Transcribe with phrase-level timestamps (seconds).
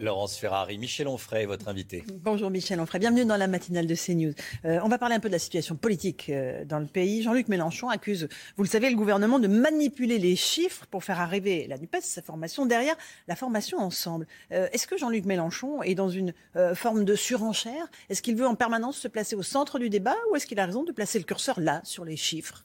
[0.00, 2.04] Laurence Ferrari, Michel Onfray, votre invité.
[2.22, 4.32] Bonjour Michel Onfray, bienvenue dans la matinale de CNews.
[4.64, 7.22] Euh, on va parler un peu de la situation politique euh, dans le pays.
[7.22, 11.66] Jean-Luc Mélenchon accuse, vous le savez, le gouvernement de manipuler les chiffres pour faire arriver
[11.68, 12.96] la NUPES, sa formation, derrière
[13.28, 14.26] la formation ensemble.
[14.52, 17.86] Euh, Est-ce que Jean-Luc Mélenchon est dans une euh, forme de surenchère?
[18.08, 20.66] Est-ce qu'il veut en permanence se placer au centre du débat ou est-ce qu'il a
[20.66, 22.64] raison de placer le curseur là, sur les chiffres?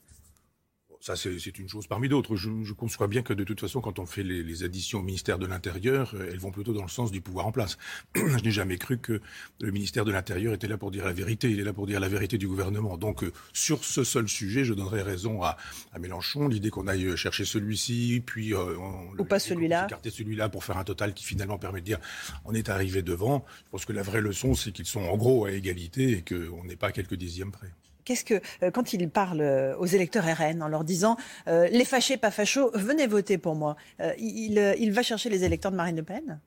[1.06, 2.36] Ça, c'est une chose parmi d'autres.
[2.36, 5.04] Je, je, conçois bien que de toute façon, quand on fait les, les additions au
[5.04, 7.78] ministère de l'Intérieur, euh, elles vont plutôt dans le sens du pouvoir en place.
[8.16, 9.22] je n'ai jamais cru que
[9.62, 11.52] le ministère de l'Intérieur était là pour dire la vérité.
[11.52, 12.98] Il est là pour dire la vérité du gouvernement.
[12.98, 15.58] Donc, euh, sur ce seul sujet, je donnerais raison à,
[15.94, 16.48] à Mélenchon.
[16.48, 20.80] L'idée qu'on aille chercher celui-ci, puis euh, on, ou pas celui-là, écarter celui-là pour faire
[20.80, 22.00] un total qui finalement permet de dire
[22.46, 23.46] on est arrivé devant.
[23.66, 26.64] Je pense que la vraie leçon, c'est qu'ils sont en gros à égalité et qu'on
[26.64, 27.70] n'est pas à quelques dixièmes près.
[28.06, 31.18] Qu'est-ce que, euh, quand il parle euh, aux électeurs RN en leur disant
[31.48, 33.76] euh, les fâchés, pas fachos, venez voter pour moi,
[34.20, 36.40] il, va chercher les électeurs de Marine Le Pen?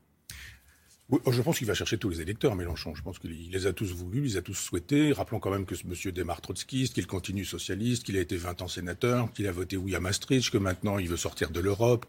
[1.10, 2.94] Oui, je pense qu'il va chercher tous les électeurs, Mélenchon.
[2.94, 5.12] Je pense qu'il les a tous voulus, il les a tous souhaités.
[5.12, 8.60] Rappelons quand même que ce monsieur démarre trotskiste, qu'il continue socialiste, qu'il a été 20
[8.60, 12.04] ans sénateur, qu'il a voté oui à Maastricht, que maintenant il veut sortir de l'Europe,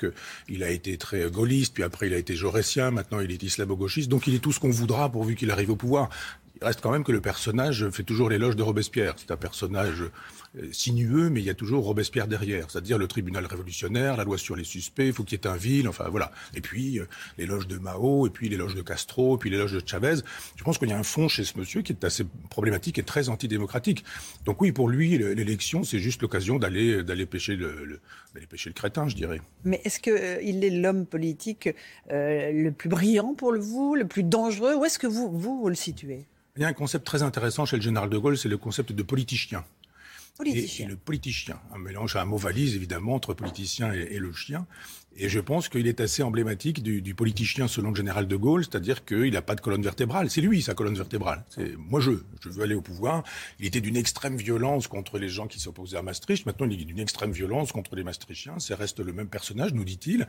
[0.47, 4.09] qu'il a été très gaulliste, puis après il a été jaurétien, maintenant il est islamo-gauchiste.
[4.09, 6.09] Donc il est tout ce qu'on voudra pourvu qu'il arrive au pouvoir.
[6.55, 9.13] Il reste quand même que le personnage fait toujours l'éloge de Robespierre.
[9.17, 10.03] C'est un personnage
[10.71, 14.55] sinueux, mais il y a toujours Robespierre derrière, c'est-à-dire le tribunal révolutionnaire, la loi sur
[14.55, 16.31] les suspects, il faut qu'il y ait un vil, enfin voilà.
[16.55, 17.05] Et puis euh,
[17.37, 20.15] l'éloge de Mao, et puis l'éloge de Castro, et puis l'éloge de Chavez.
[20.55, 23.03] Je pense qu'il y a un fond chez ce monsieur qui est assez problématique et
[23.03, 24.03] très antidémocratique.
[24.45, 27.99] Donc oui, pour lui, l'élection, c'est juste l'occasion d'aller pêcher le,
[28.73, 29.41] crétin, je dirais.
[29.65, 31.69] Mais est-ce qu'il euh, est l'homme politique
[32.11, 34.75] euh, le plus brillant pour vous, le plus dangereux?
[34.75, 36.25] Où est-ce que vous, vous le situez?
[36.59, 38.91] Il y a un concept très intéressant chez le général de Gaulle, c'est le concept
[38.91, 39.63] de politicien.
[40.37, 40.83] Politicien.
[40.83, 41.57] Et, et, le politicien.
[41.73, 44.67] Un mélange, un mot valise évidemment entre politicien et, et le chien.
[45.15, 48.65] Et je pense qu'il est assez emblématique du, du, politicien selon le général de Gaulle,
[48.65, 50.29] c'est-à-dire qu'il n'a pas de colonne vertébrale.
[50.29, 51.45] C'est lui, sa colonne vertébrale.
[51.49, 52.11] C'est moi, je,
[52.41, 53.23] je veux aller au pouvoir.
[53.59, 56.45] Il était d'une extrême violence contre les gens qui s'opposaient à Maastricht.
[56.45, 58.59] Maintenant, il est d'une extrême violence contre les Maastrichtiens.
[58.59, 60.27] Ça reste le même personnage, nous dit-il.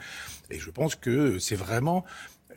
[0.49, 2.05] Et je pense que c'est vraiment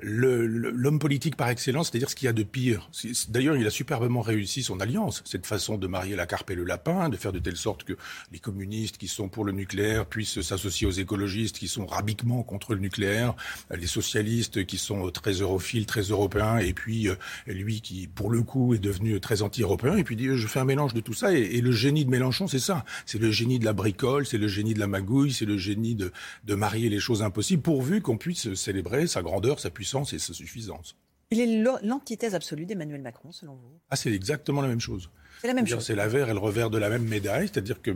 [0.01, 2.89] l'homme politique par excellence, c'est-à-dire ce qu'il y a de pire.
[3.29, 6.63] D'ailleurs, il a superbement réussi son alliance, cette façon de marier la carpe et le
[6.63, 7.93] lapin, de faire de telle sorte que
[8.31, 12.73] les communistes qui sont pour le nucléaire puissent s'associer aux écologistes qui sont rabiquement contre
[12.73, 13.35] le nucléaire,
[13.73, 17.07] les socialistes qui sont très europhiles, très européens, et puis
[17.45, 20.65] lui qui, pour le coup, est devenu très anti-européen, et puis dit je fais un
[20.65, 22.83] mélange de tout ça, et, et le génie de Mélenchon, c'est ça.
[23.05, 25.95] C'est le génie de la bricole, c'est le génie de la magouille, c'est le génie
[25.95, 26.11] de,
[26.45, 29.82] de marier les choses impossibles, pourvu qu'on puisse célébrer sa grandeur, sa puissance
[30.13, 30.95] et sa suffisance.
[31.31, 33.79] Il est l'antithèse absolue d'Emmanuel Macron, selon vous?
[33.89, 35.09] Ah, c'est exactement la même chose.
[35.43, 35.85] C'est la même chose.
[35.85, 37.91] C'est la verre et le revers de la même médaille, c'est-à-dire que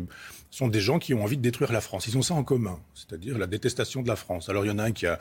[0.50, 2.06] ce sont des gens qui ont envie de détruire la France.
[2.06, 4.50] Ils ont ça en commun, c'est-à-dire la détestation de la France.
[4.50, 5.18] Alors il y en a un qui a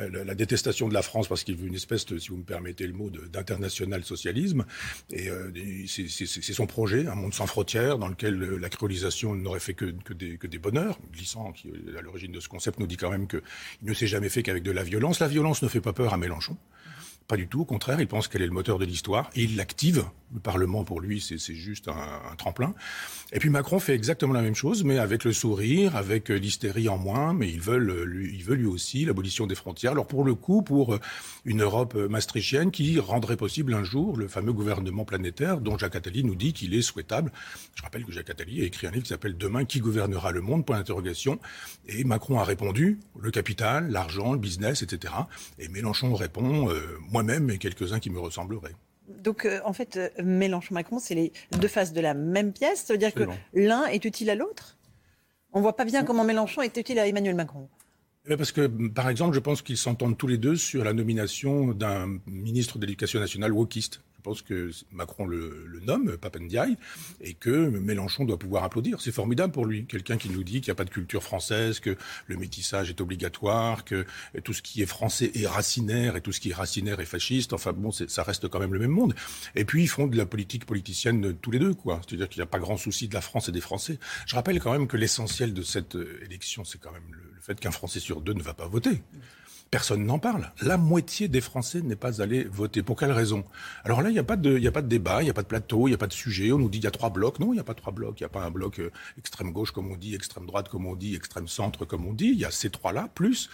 [0.00, 2.42] euh, la détestation de la France parce qu'il veut une espèce, de, si vous me
[2.42, 4.64] permettez le mot, d'international socialisme.
[5.12, 5.52] Et euh,
[5.86, 9.84] c'est son projet, un monde sans frontières, dans lequel euh, la créolisation n'aurait fait que,
[10.04, 10.98] que, des, que des bonheurs.
[11.12, 13.40] Glissant, qui à l'origine de ce concept, nous dit quand même qu'il
[13.82, 15.20] ne s'est jamais fait qu'avec de la violence.
[15.20, 16.56] La violence ne fait pas peur à Mélenchon.
[17.28, 19.56] Pas du tout, au contraire, il pense qu'elle est le moteur de l'histoire et il
[19.56, 20.06] l'active.
[20.32, 22.74] Le Parlement, pour lui, c'est juste un, tremplin.
[23.32, 26.98] Et puis Macron fait exactement la même chose, mais avec le sourire, avec l'hystérie en
[26.98, 29.92] moins, mais lui, il veut lui aussi l'abolition des frontières.
[29.92, 30.98] Alors pour le coup, pour
[31.46, 36.24] une Europe maastrichtienne qui rendrait possible un jour le fameux gouvernement planétaire dont Jacques Attali
[36.24, 37.32] nous dit qu'il est souhaitable.
[37.74, 40.40] Je rappelle que Jacques Attali a écrit un livre qui s'appelle Demain, qui gouvernera le
[40.40, 40.64] monde?
[40.66, 40.84] Point.
[41.88, 45.14] Et Macron a répondu, le capital, l'argent, le business, etc.
[45.58, 48.76] Et Mélenchon répond, euh, moi-même et quelques-uns qui me ressembleraient.
[49.08, 52.84] Donc, euh, en fait, euh, Mélenchon-Macron, c'est les deux faces de la même pièce.
[52.84, 53.24] Ça veut dire que
[53.54, 54.76] l'un est utile à l'autre?
[55.52, 57.68] On voit pas bien comment Mélenchon est utile à Emmanuel Macron.
[58.36, 62.18] Parce que, par exemple, je pense qu'ils s'entendent tous les deux sur la nomination d'un
[62.26, 64.02] ministre de l'Éducation nationale wokiste.
[64.18, 66.76] Je pense que Macron le, le nomme, Papendiaï,
[67.20, 69.00] et que Mélenchon doit pouvoir applaudir.
[69.00, 69.86] C'est formidable pour lui.
[69.86, 71.96] Quelqu'un qui nous dit qu'il n'y a pas de culture française, que
[72.26, 74.04] le métissage est obligatoire, que
[74.42, 77.52] tout ce qui est français est racinaire, et tout ce qui est racinaire est fasciste.
[77.52, 79.14] Enfin bon, ça reste quand même le même monde.
[79.54, 82.00] Et puis ils font de la politique politicienne tous les deux, quoi.
[82.06, 84.00] C'est-à-dire qu'il n'y a pas grand souci de la France et des Français.
[84.26, 87.70] Je rappelle quand même que l'essentiel de cette élection, c'est quand même le fait qu'un
[87.70, 89.02] Français sur deux ne va pas voter.
[89.70, 90.50] Personne n'en parle.
[90.62, 92.82] La moitié des Français n'est pas allé voter.
[92.82, 93.44] Pour quelle raison?
[93.84, 95.90] Alors là, il n'y a, pas de, débat, il n'y a pas de plateau, il
[95.90, 96.52] n'y a pas de sujet.
[96.52, 97.38] On nous dit qu'il y a trois blocs.
[97.38, 98.18] Non, il n'y a pas trois blocs.
[98.20, 100.86] Il n'y a pas un bloc euh, extrême gauche, comme on dit, extrême droite, comme
[100.86, 102.28] on dit, extrême centre, comme on dit.
[102.28, 103.50] Il y a ces trois-là, plus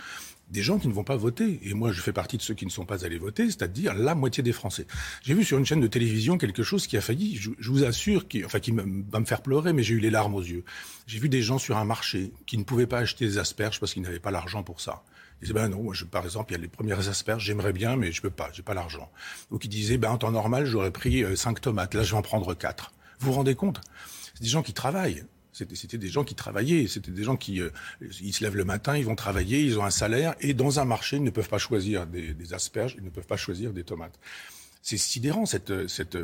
[0.51, 1.61] des gens qui ne vont pas voter.
[1.63, 4.15] Et moi, je fais partie de ceux qui ne sont pas allés voter, c'est-à-dire la
[4.15, 4.87] moitié des Français.
[5.23, 8.29] J'ai vu sur une chaîne de télévision quelque chose qui a failli, je, vous assure,
[8.29, 10.65] qui, enfin, qui va me faire pleurer, mais j'ai eu les larmes aux yeux.
[11.07, 13.93] J'ai vu des gens sur un marché qui ne pouvaient pas acheter des asperges parce
[13.93, 15.03] qu'ils n'avaient pas l'argent pour ça.
[15.41, 17.73] Ils disaient, ben non, moi, je, par exemple, il y a les premières asperges, j'aimerais
[17.73, 19.11] bien, mais je peux pas, j'ai pas l'argent.
[19.51, 22.17] Donc ils disaient, ben en temps normal, j'aurais pris euh, cinq tomates, là je vais
[22.17, 22.93] en prendre quatre.
[23.19, 23.81] Vous vous rendez compte?
[24.35, 25.25] C'est des gens qui travaillent.
[25.55, 27.71] C'était des gens qui travaillaient, c'était des gens qui euh,
[28.21, 30.85] ils se lèvent le matin, ils vont travailler, ils ont un salaire et dans un
[30.85, 33.85] marché, ils ne peuvent pas choisir des, des asperges, ils ne peuvent pas choisir des
[33.85, 34.19] tomates.
[34.83, 36.19] C'est sidérant cette, cette,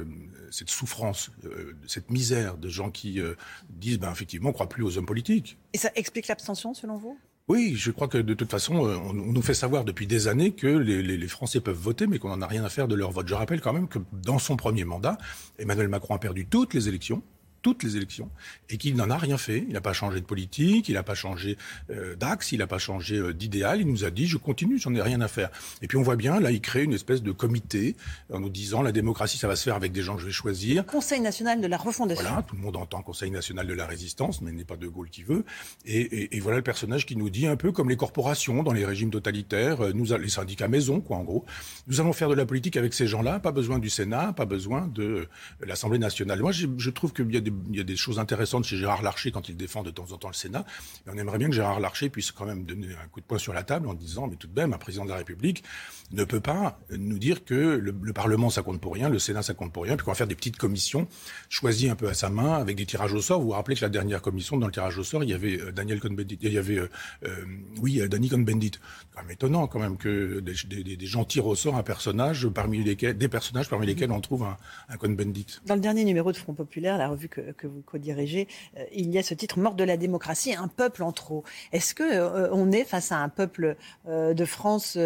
[0.51, 3.35] cette souffrance, euh, cette misère de gens qui euh,
[3.71, 5.57] disent ben effectivement on croit plus aux hommes politiques.
[5.73, 7.17] Et ça explique l'abstention selon vous?
[7.47, 10.69] Oui, je crois que de toute façon, on, nous fait savoir depuis des années que
[10.69, 13.11] les, les, les Français peuvent voter, mais qu'on n'en a rien à faire de leur
[13.11, 13.27] vote.
[13.27, 15.19] Je rappelle quand même que dans son premier mandat,
[15.59, 17.23] Emmanuel Macron a perdu toutes les élections
[17.63, 18.31] toutes les élections
[18.69, 19.65] et qu'il n'en a rien fait.
[19.67, 21.57] Il n'a pas changé de politique, il n'a pas changé
[21.91, 23.81] euh, d'axe, il n'a pas changé euh, d'idéal.
[23.81, 25.51] Il nous a dit je continue, j'en ai rien à faire.
[25.83, 27.97] Et puis on voit bien là, il crée une espèce de comité
[28.33, 30.33] en nous disant la démocratie ça va se faire avec des gens que je vais
[30.33, 30.87] choisir.
[30.87, 32.25] Conseil national de la refondation.
[32.25, 34.87] Voilà, tout le monde entend Conseil national de la résistance, mais il n'est pas de
[34.87, 35.45] Gaulle qui veut.
[35.87, 38.73] Et, et, et, voilà le personnage qui nous dit un peu comme les corporations dans
[38.73, 41.45] les régimes totalitaires, euh, nous les syndicats maison quoi en gros.
[41.87, 44.87] Nous allons faire de la politique avec ces gens-là, pas besoin du Sénat, pas besoin
[44.89, 45.29] de
[45.61, 46.41] l'Assemblée nationale.
[46.41, 48.77] Moi je, je trouve qu'il y a des il y a des choses intéressantes chez
[48.77, 50.65] Gérard Larcher quand il défend de temps en temps le Sénat.
[51.07, 53.53] On aimerait bien que Gérard Larcher puisse quand même donner un coup de poing sur
[53.53, 55.65] la table en disant, mais tout de même, un président de la République
[56.13, 59.55] ne peut pas nous dire que le, Parlement, ça compte pour rien, le Sénat, ça
[59.55, 61.07] compte pour rien, puis qu'on va faire des petites commissions
[61.49, 63.41] choisies un peu à sa main avec des tirages au sort.
[63.41, 65.61] Vous vous rappelez que la dernière commission, dans le tirage au sort, il y avait
[65.61, 66.91] euh, Daniel Cohn-Bendit, il y avait, euh,
[67.25, 67.45] euh
[67.81, 68.73] oui, Danny Cohn-Bendit.
[69.15, 73.17] Quand même étonnant quand même que des, gens tirent au sort un personnage parmi lesquels,
[73.17, 74.57] des personnages parmi lesquels on trouve un,
[74.89, 75.61] un Cohn-Bendit.
[75.67, 79.11] Dans le dernier numéro de Front Populaire, la revue que, que vous co-dirigez, euh, il
[79.11, 81.45] y a ce titre Mort de la démocratie, un peuple en trop.
[81.73, 83.77] Est-ce que euh, on est face à un peuple
[84.09, 84.99] euh, de France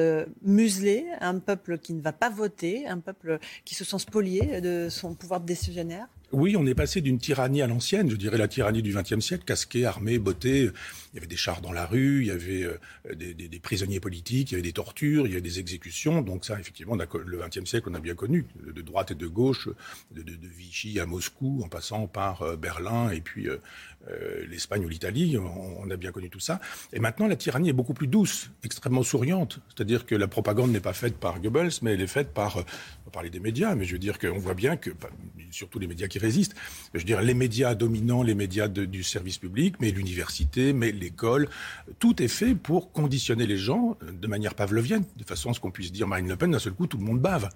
[0.43, 4.89] muselé, un peuple qui ne va pas voter, un peuple qui se sent spolié de
[4.89, 6.09] son pouvoir décisionnaire?
[6.33, 9.45] Oui, on est passé d'une tyrannie à l'ancienne, je dirais la tyrannie du XXe siècle,
[9.45, 10.71] casqué, armé, botté.
[11.13, 14.51] Il y avait des chars dans la rue, il y avait euh, des, prisonniers politiques,
[14.51, 16.23] il y avait des tortures, il y avait des exécutions.
[16.23, 19.69] Donc ça, effectivement, le XXe siècle, on a bien connu, de droite et de gauche,
[20.11, 20.25] de,
[20.57, 23.59] Vichy à Moscou, en passant par euh, Berlin et puis euh,
[24.49, 26.61] l'Espagne ou l'Italie, on, on, a bien connu tout ça.
[26.93, 29.61] Et maintenant, la tyrannie est beaucoup plus douce, extrêmement souriante.
[29.69, 32.61] C'est-à-dire que la propagande n'est pas faite par Goebbels, mais elle est faite par, on
[32.61, 34.91] va parler des médias, mais je veux dire qu'on voit bien que,
[35.51, 39.77] surtout les médias qui Je veux dire, les médias dominants, les médias du service public,
[39.81, 41.49] mais l'université, mais l'école,
[41.99, 45.71] tout est fait pour conditionner les gens de manière pavlovienne, de façon à ce qu'on
[45.71, 47.49] puisse dire Marine Le Pen, d'un seul coup, tout le monde bave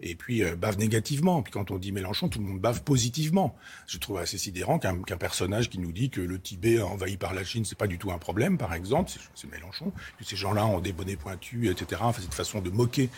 [0.00, 1.42] et puis euh, bave négativement.
[1.42, 3.56] Puis quand on dit Mélenchon, tout le monde bave positivement.
[3.86, 7.34] Je trouve assez sidérant qu'un qu personnage qui nous dit que le Tibet envahi par
[7.34, 10.66] la Chine, c'est pas du tout un problème, par exemple, c'est Mélenchon, que ces gens-là
[10.66, 12.00] ont des bonnets pointus, etc.
[12.04, 13.10] Enfin, cette façon de moquer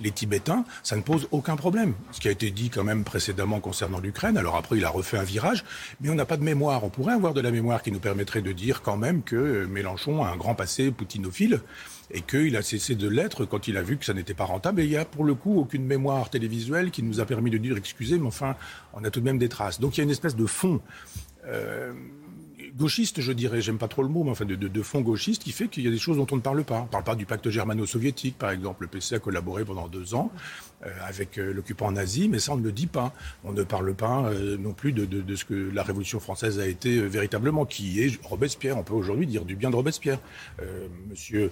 [0.00, 1.94] les Tibétains, ça ne pose aucun problème.
[2.10, 5.18] Ce qui a été dit quand même précédemment concernant l'Ukraine, alors après il a refait
[5.18, 5.64] un virage,
[6.00, 6.84] mais on n'a pas de mémoire.
[6.84, 10.24] On pourrait avoir de la mémoire qui nous permettrait de dire quand même que Mélenchon
[10.24, 11.60] a un grand passé poutinophile
[12.12, 14.80] et qu'il a cessé de l'être quand il a vu que ça n'était pas rentable.
[14.82, 17.58] Et il n'y a pour le coup aucune mémoire télévisuelle qui nous a permis de
[17.58, 18.54] dire excusez, mais enfin,
[18.92, 19.80] on a tout de même des traces.
[19.80, 20.80] Donc il y a une espèce de fond.
[21.46, 21.92] Euh,
[22.76, 25.68] gauchiste, je dirais, j'aime pas trop le mot, mais enfin de, fond gauchiste, qui fait
[25.68, 26.80] qu'il y a des choses dont on ne parle pas.
[26.80, 28.82] On ne parle pas du pacte germano-soviétique, par exemple.
[28.82, 30.30] Le PC a collaboré pendant deux ans
[30.84, 33.12] euh, avec euh, l'occupant nazi, mais ça on ne le dit pas.
[33.44, 36.66] On ne parle pas euh, non plus de, de, ce que la Révolution française a
[36.66, 38.78] été euh, véritablement, qui est Robespierre.
[38.78, 40.18] On peut aujourd'hui dire du bien de Robespierre.
[40.60, 41.50] Euh, Monsieur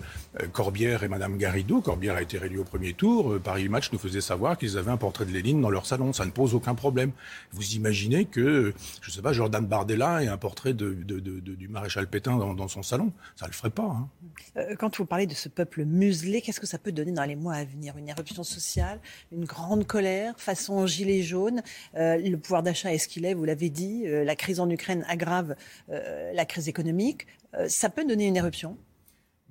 [0.52, 3.38] Corbière et Madame Garrido, Corbière a été réélu au premier tour.
[3.42, 6.12] Paris Match nous faisait savoir qu'ils avaient un portrait de Lénine dans leur salon.
[6.12, 7.10] Ça ne pose aucun problème.
[7.52, 8.72] Vous imaginez que,
[9.02, 13.12] je sais pas, Jordan Bardella ait un portrait de, du maréchal Pétain dans, son salon
[13.36, 14.08] Ça ne le ferait pas.
[14.56, 14.66] Hein.
[14.78, 17.54] Quand vous parlez de ce peuple muselé, qu'est-ce que ça peut donner dans les mois
[17.54, 17.96] à venir?
[17.96, 19.00] Une éruption sociale
[19.32, 21.62] une grande colère façon gilet jaune.
[21.96, 24.04] Euh, le pouvoir d'achat est ce qu'il est, vous l'avez dit.
[24.06, 25.56] Euh, la crise en Ukraine aggrave
[25.90, 27.26] euh, la crise économique.
[27.54, 28.76] Euh, ça peut donner une éruption?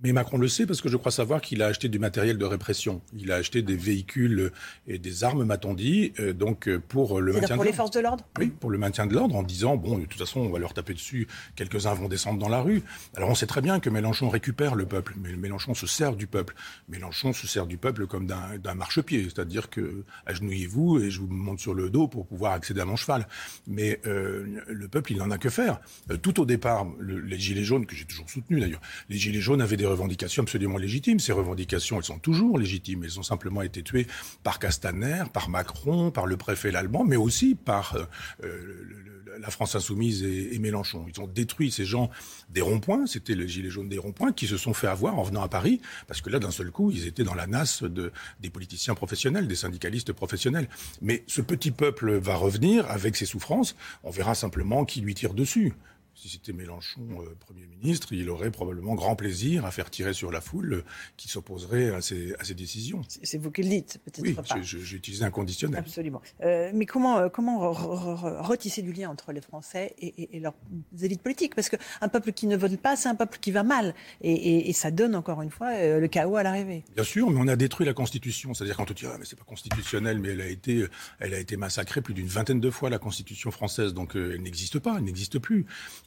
[0.04, 2.46] Mais Macron le sait parce que je crois savoir qu'il a acheté du matériel de
[2.46, 3.02] répression.
[3.18, 4.52] Il a acheté des véhicules
[4.88, 7.92] et des armes, m'a-t-on dit, euh, donc euh, pour le maintien pour de les forces
[7.92, 8.26] de l'ordre?
[8.38, 10.74] Oui, pour le maintien de l'ordre, en disant bon, de toute façon, on va leur
[10.74, 11.28] taper dessus.
[11.56, 12.84] Quelques-uns vont descendre dans la rue.
[13.16, 16.28] Alors on sait très bien que Mélenchon récupère le peuple, mais Mélenchon se sert du
[16.28, 16.56] peuple.
[16.88, 21.60] Mélenchon se sert du peuple comme d'un marchepied, c'est-à-dire que agenouillez-vous et je vous monte
[21.60, 23.28] sur le dos pour pouvoir accéder à mon cheval.
[23.68, 25.80] Mais euh, le peuple, il n'en a que faire.
[26.12, 29.42] Euh, tout au départ, le, les gilets jaunes que j'ai toujours soutenu d'ailleurs, les gilets
[29.42, 31.20] jaunes avaient des revendications absolument légitimes.
[31.20, 33.04] Ces revendications, elles sont toujours légitimes.
[33.04, 34.08] Elles ont simplement été tuées
[34.44, 38.06] par Castaner, par Macron, par le préfet allemand, mais aussi par euh,
[38.44, 41.06] le, la France insoumise et, Mélenchon.
[41.14, 42.10] Ils ont détruit ces gens
[42.50, 45.42] des ronds-points, c'était les gilets jaunes des ronds-points, qui se sont fait avoir en venant
[45.42, 48.50] à Paris, parce que là, d'un seul coup, ils étaient dans la nasse de, des
[48.50, 50.68] politiciens professionnels, des syndicalistes professionnels.
[51.02, 53.76] Mais ce petit peuple va revenir avec ses souffrances.
[54.04, 55.74] On verra simplement qui lui tire dessus
[56.20, 60.32] si c'était Mélenchon euh, Premier ministre, il aurait probablement grand plaisir à faire tirer sur
[60.32, 60.84] la foule euh,
[61.16, 63.02] qui s'opposerait à ces, à ces décisions.
[63.08, 64.44] C'est vous qui le dites, peut-être oui, pas.
[64.62, 65.80] j'ai utilisé un conditionnel.
[65.80, 66.22] Absolument.
[66.42, 70.56] Euh, mais comment, comment retisser du lien entre les Français et, et, leurs
[71.02, 71.56] élites politiques?
[71.56, 73.96] Parce qu'un peuple qui ne vote pas, c'est un peuple qui va mal.
[74.22, 76.84] Et, et, ça donne, encore une fois, le chaos à l'arrivée.
[76.96, 78.54] Bien sûr, mais on a détruit la Constitution.
[78.54, 80.86] C'est-à-dire quand on dit, ah, mais c'est pas constitutionnel, mais elle a été,
[81.20, 83.94] elle a été massacrée plus d'une vingtaine de fois, la Constitution française.
[83.94, 85.66] Donc elle n'existe pas, elle n'existe plus.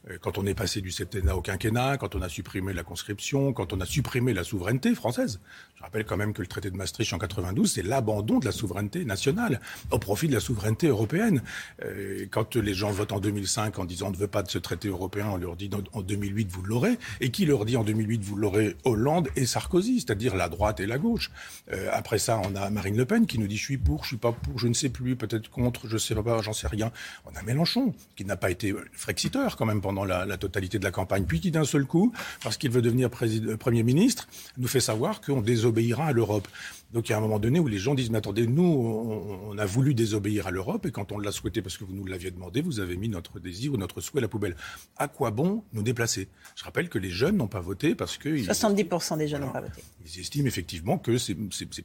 [0.09, 3.53] Euh, quand on est passé du septennat au quinquennat, quand on a supprimé la conscription,
[3.53, 5.39] quand on a supprimé la souveraineté française.
[5.75, 8.51] Je rappelle quand même que le traité de Maastricht en 92, c'est l'abandon de la
[8.51, 9.59] souveraineté nationale
[9.91, 11.41] au profit de la souveraineté européenne.
[11.83, 14.57] Euh, quand les gens votent en 2005 en disant on ne veut pas de ce
[14.57, 16.97] traité européen, on leur dit en 2008 vous l'aurez.
[17.21, 18.75] Et qui leur dit en 2008 vous l'aurez?
[18.83, 21.31] Hollande et Sarkozy, c'est-à-dire la droite et la gauche.
[21.71, 24.09] Euh, après ça, on a Marine Le Pen qui nous dit je suis pour, je
[24.09, 26.91] suis pas pour, je ne sais plus, peut-être contre, je sais pas, j'en sais rien.
[27.25, 30.83] On a Mélenchon qui n'a pas été frexiteur quand même pendant pendant la, totalité de
[30.83, 34.67] la campagne, puis qui d'un seul coup, parce qu'il veut devenir président, Premier ministre, nous
[34.67, 36.47] fait savoir qu'on désobéira à l'Europe.
[36.93, 39.57] Donc il y a un moment donné où les gens disent mais attendez nous on,
[39.57, 42.31] a voulu désobéir à l'Europe et quand on l'a souhaité parce que vous nous l'aviez
[42.31, 44.55] demandé vous avez mis notre désir ou notre souhait à la poubelle.
[44.97, 46.27] À quoi bon nous déplacer?
[46.55, 49.61] Je rappelle que les jeunes n'ont pas voté parce que 70% des jeunes n'ont pas
[49.61, 49.81] voté.
[50.05, 51.35] Ils estiment effectivement que c'est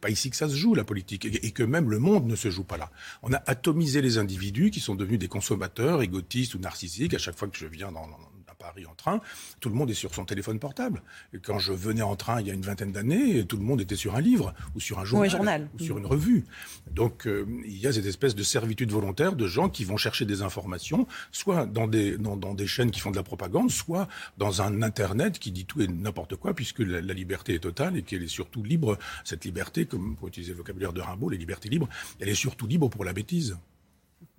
[0.00, 2.50] pas ici que ça se joue la politique et, que même le monde ne se
[2.50, 2.90] joue pas là.
[3.22, 7.14] On a atomisé les individus qui sont devenus des consommateurs égotistes ou narcissiques.
[7.14, 8.18] À chaque fois que je viens dans, dans
[8.58, 9.20] Paris en train,
[9.60, 11.02] tout le monde est sur son téléphone portable.
[11.32, 13.80] Et quand je venais en train il y a une vingtaine d'années, tout le monde
[13.80, 16.44] était sur un livre ou sur un journal, ou, sur une revue.
[16.90, 20.24] Donc euh, il y a cette espèce de servitude volontaire de gens qui vont chercher
[20.24, 24.60] des informations, soit dans des, dans, des chaînes qui font de la propagande, soit dans
[24.60, 28.02] un Internet qui dit tout et n'importe quoi, puisque la, la, liberté est totale et
[28.02, 28.98] qu'elle est surtout libre.
[29.24, 31.88] Cette liberté, comme pour utiliser le vocabulaire de Rimbaud, les libertés libres,
[32.18, 33.56] elle est surtout libre pour la bêtise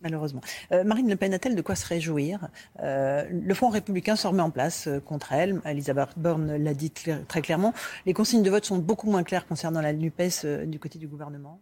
[0.02, 0.42] malheureusement.
[0.72, 2.48] Euh, Marine Le Pen a-t-elle de quoi se réjouir
[2.82, 5.62] euh, Le Front républicain se remet en place euh, contre elle.
[5.66, 7.74] Elisabeth Borne l'a dit très clairement.
[8.06, 11.62] Les consignes de vote sont beaucoup moins claires concernant la NUPES du côté du gouvernement.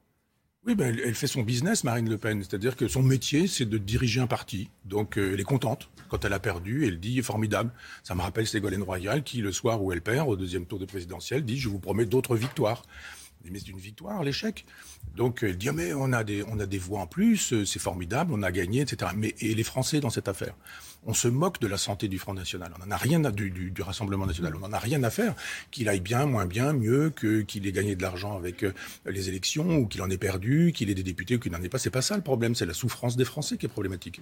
[0.66, 2.44] Oui, ben, elle, fait son business, Marine Le Pen.
[2.44, 4.70] C'est-à-dire que son métier, c'est de diriger un parti.
[4.84, 5.90] Donc, elle est contente.
[6.10, 7.72] Quand elle a perdu, elle dit formidable.
[8.04, 10.86] Ça me rappelle Ségolène Royal qui, le soir où elle perd, au deuxième tour de
[10.86, 12.84] présidentielle, dit je vous promets d'autres victoires
[13.50, 14.66] mais c'est une victoire, l'échec.
[15.16, 17.66] Donc elle dit, ah, mais on a, des, on a des voix en plus, euh,
[17.66, 19.12] c'est formidable, on a gagné, etc.
[19.16, 20.56] Mais et les Français dans cette affaire?
[21.06, 22.74] On se moque de la santé du Front National.
[22.76, 24.56] On n'en a rien à, du, du, Rassemblement National.
[24.56, 25.36] On n'en a rien à faire
[25.72, 28.74] qu'il aille bien, moins bien, mieux, que qu'il ait gagné de l'argent avec euh,
[29.06, 31.70] les élections, ou qu'il en ait perdu, qu'il ait des députés, ou qu'il n'en ait
[31.70, 31.78] pas.
[31.78, 34.22] C'est pas ça le problème, c'est la souffrance des Français qui est problématique.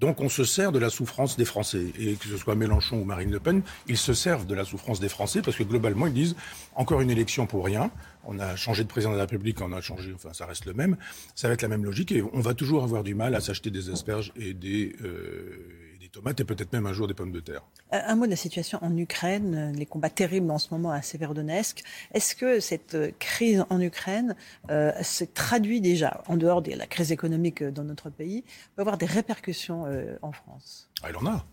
[0.00, 1.92] Donc on se sert de la souffrance des Français.
[1.98, 5.00] Et que ce soit Mélenchon ou Marine Le Pen, ils se servent de la souffrance
[5.00, 6.36] des Français parce que globalement, ils disent
[6.74, 7.90] encore une élection pour rien.
[8.24, 10.72] On a changé de président de la République, on a changé, enfin ça reste le
[10.72, 10.96] même.
[11.34, 13.70] Ça va être la même logique et on va toujours avoir du mal à s'acheter
[13.70, 17.62] des asperges et des, euh, tomates et peut-être même un jour des pommes de terre.
[17.92, 21.02] Euh, un mot de la situation en Ukraine, les combats terribles en ce moment à
[21.02, 21.82] Severodonetsk.
[22.12, 24.36] Est-ce que cette euh, crise en Ukraine
[24.70, 28.44] euh, se traduit déjà, en dehors de la crise économique dans notre pays,
[28.76, 29.84] peut avoir des répercussions
[30.22, 30.88] en France?
[31.02, 31.46] Ah, Elle en a.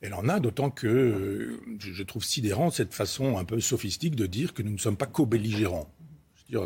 [0.00, 4.54] Elle en a, d'autant que je trouve sidérant cette façon un peu sophistique de dire
[4.54, 5.88] que nous ne sommes pas co-belligérants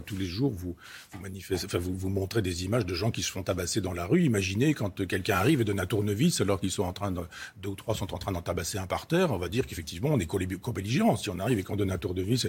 [0.05, 0.77] tous les jours, vous
[1.21, 4.23] manifestez, vous, montrez des images de gens qui se font tabasser dans la rue.
[4.23, 7.21] Imaginez quand quelqu'un arrive et donne un tournevis alors qu'ils sont en train de,
[7.63, 9.33] deux ou trois sont en train d'en tabasser un par terre.
[9.33, 11.17] On va dire qu'effectivement, on est co-belligérants.
[11.17, 12.49] Si on arrive et qu'on donne un tournevis,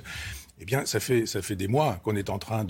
[0.60, 2.66] eh bien, ça fait, ça fait des mois qu'on est en train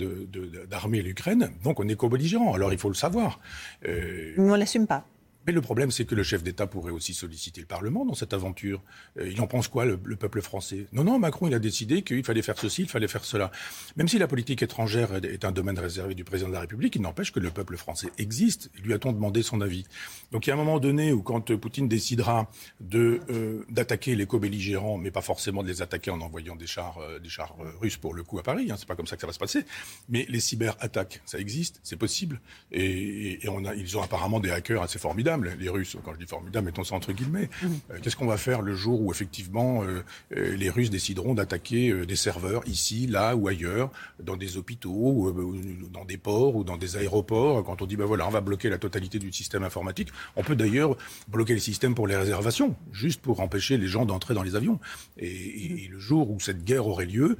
[0.68, 1.50] d'armer l'Ukraine.
[1.64, 2.54] Donc, on est co-belligérants.
[2.54, 3.40] Alors, il faut le savoir.
[3.86, 4.34] Euh...
[4.36, 5.04] Mais on l'assume pas.
[5.48, 8.34] Mais le problème, c'est que le chef d'État pourrait aussi solliciter le Parlement dans cette
[8.34, 8.82] aventure.
[9.18, 10.84] Euh, il en pense quoi, le, peuple français?
[10.92, 13.50] Non, non, Macron, il a décidé qu'il fallait faire ceci, il fallait faire cela.
[13.96, 17.00] Même si la politique étrangère est un domaine réservé du président de la République, il
[17.00, 18.70] n'empêche que le peuple français existe.
[18.84, 19.84] Lui a-t-on demandé son avis?
[20.32, 22.50] Donc il y a un moment donné où, quand Poutine décidera
[22.80, 26.98] de euh, d'attaquer les co-belligérants, mais pas forcément de les attaquer en envoyant des chars,
[26.98, 29.22] euh, des chars russes pour le coup à Paris, hein, c'est pas comme ça que
[29.22, 29.64] ça va se passer.
[30.10, 32.38] Mais les cyberattaques, ça existe, c'est possible,
[32.70, 35.96] et, et on a, ils ont apparemment des hackers assez formidables les Russes.
[36.04, 37.48] Quand je dis formidables, mettons ça entre guillemets.
[37.62, 37.68] Mmh.
[38.02, 39.82] Qu'est-ce qu'on va faire le jour où effectivement
[40.30, 43.90] les Russes décideront d'attaquer des serveurs ici, là ou ailleurs,
[44.22, 48.04] dans des hôpitaux, ou, dans des ports ou dans des aéroports Quand on dit ben
[48.04, 50.96] voilà, on va bloquer la totalité du système informatique, on peut d'ailleurs
[51.28, 54.78] bloquer le système pour les réservations, juste pour empêcher les gens d'entrer dans les avions.
[55.18, 57.38] Et, le jour où cette guerre aurait lieu,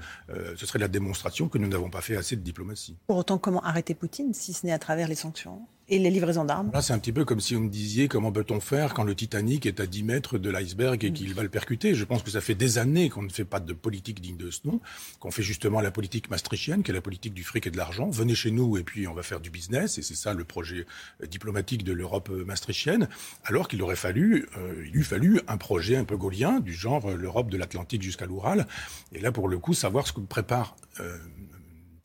[0.57, 2.97] ce serait la démonstration que nous n'avons pas fait assez de diplomatie.
[3.07, 5.67] Pour autant, comment arrêter Poutine si ce n'est à travers les sanctions?
[5.89, 6.71] Et les livraisons d'armes.
[6.73, 9.15] Là, c'est un petit peu comme si vous me disiez comment peut-on faire quand le
[9.15, 11.95] Titanic est à 10 mètres de l'iceberg et qu'il va le percuter.
[11.95, 14.51] Je pense que ça fait des années qu'on ne fait pas de politique digne de
[14.51, 14.81] ce nom,
[15.21, 18.11] qu'on fait justement la politique maastrichtienne, qui est la politique du fric et de l'argent.
[18.11, 20.87] Venez chez nous et puis on va faire du business, et c'est ça le projet
[21.27, 23.09] diplomatique de l'Europe maastrichtienne,
[23.45, 27.11] alors qu'il aurait fallu, euh, il eût fallu un projet un peu gaulien, du genre
[27.11, 28.67] l'Europe de l'Atlantique jusqu'à l'Oural.
[29.13, 31.17] Et là, pour le coup, savoir ce que prépare euh,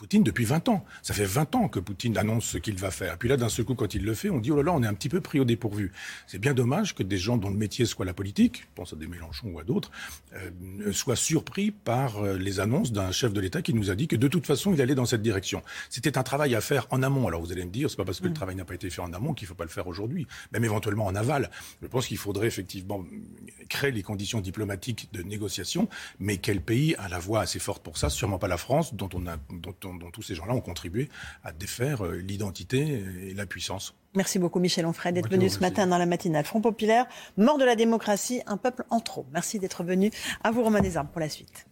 [0.03, 0.83] Poutine depuis 20 ans.
[1.01, 3.17] Ça fait 20 ans que Poutine annonce ce qu'il va faire.
[3.17, 4.83] Puis là, d'un seul coup, quand il le fait, on dit, oh là là, on
[4.83, 5.93] est un petit peu pris au dépourvu.
[6.27, 8.97] C'est bien dommage que des gens dont le métier soit la politique, je pense à
[8.97, 9.91] des Mélenchon ou à d'autres,
[10.33, 14.09] euh, soient surpris par euh, les annonces d'un chef de l'État qui nous a dit
[14.09, 15.63] que de toute façon, il allait dans cette direction.
[15.89, 17.29] C'était un travail à faire en amont.
[17.29, 18.33] Alors vous allez me dire, c'est pas parce que le mm.
[18.33, 21.05] travail n'a pas été fait en amont qu'il faut pas le faire aujourd'hui, même éventuellement
[21.05, 21.49] en aval.
[21.81, 23.05] Je pense qu'il faudrait effectivement
[23.69, 25.87] créer les conditions diplomatiques de négociation,
[26.19, 28.09] mais quel pays a la voix assez forte pour ça?
[28.09, 31.09] Sûrement pas la France, dont on a, dont on dont, tous ces gens-là ont contribué
[31.43, 33.95] à défaire euh, l'identité et la puissance.
[34.15, 36.45] Merci beaucoup Michel Onfray d'être venu ce matin dans la matinale.
[36.45, 37.07] Front Populaire,
[37.37, 39.25] mort de la démocratie, un peuple en trop.
[39.33, 40.11] Merci d'être venu.
[40.43, 41.65] À vous Romain Desarmes pour la suite.